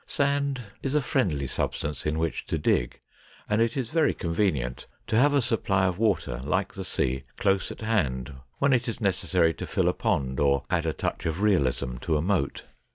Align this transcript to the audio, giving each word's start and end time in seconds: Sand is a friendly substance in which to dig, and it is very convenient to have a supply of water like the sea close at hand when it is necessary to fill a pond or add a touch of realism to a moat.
Sand 0.07 0.63
is 0.81 0.95
a 0.95 0.99
friendly 1.01 1.45
substance 1.45 2.07
in 2.07 2.17
which 2.17 2.47
to 2.47 2.57
dig, 2.57 3.01
and 3.47 3.61
it 3.61 3.77
is 3.77 3.91
very 3.91 4.15
convenient 4.15 4.87
to 5.05 5.15
have 5.15 5.35
a 5.35 5.43
supply 5.43 5.85
of 5.85 5.99
water 5.99 6.41
like 6.43 6.73
the 6.73 6.83
sea 6.83 7.23
close 7.37 7.71
at 7.71 7.81
hand 7.81 8.33
when 8.57 8.73
it 8.73 8.87
is 8.87 8.99
necessary 8.99 9.53
to 9.53 9.67
fill 9.67 9.87
a 9.87 9.93
pond 9.93 10.39
or 10.39 10.63
add 10.71 10.87
a 10.87 10.93
touch 10.93 11.27
of 11.27 11.41
realism 11.41 11.97
to 11.97 12.17
a 12.17 12.21
moat. 12.23 12.63